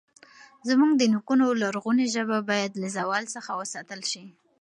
زموږ 0.67 0.91
د 0.95 1.03
نیکونو 1.13 1.45
لرغونې 1.61 2.05
ژبه 2.15 2.37
باید 2.49 2.71
له 2.81 2.87
زوال 2.97 3.23
څخه 3.35 3.51
وساتل 3.61 4.01
شي. 4.11 4.23